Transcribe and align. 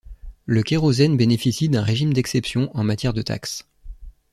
Le 0.47 0.63
kérosène 0.63 1.15
bénéficie 1.15 1.69
d'un 1.69 1.83
régime 1.83 2.11
d'exception 2.11 2.75
en 2.75 2.83
matière 2.83 3.13
de 3.13 3.21
taxes. 3.21 3.67